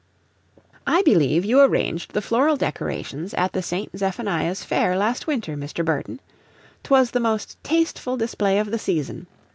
[0.87, 3.95] "I believe you arranged the floral decorations at the St.
[3.95, 5.85] Zephaniah's Fair, last winter, Mr.
[5.85, 6.19] Burton?
[6.81, 9.27] 'Twas the most tasteful display of the season.